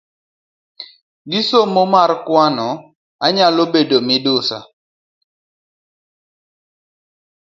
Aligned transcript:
Gisomo 1.31 1.81
mar 1.93 2.11
kwano, 2.25 2.69
anyalo 3.25 3.63
bedo 3.73 3.97
midusa 4.07 4.59